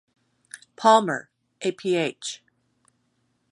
Palmer, 0.75 1.29
a 1.61 1.69
Ph. 1.73 2.41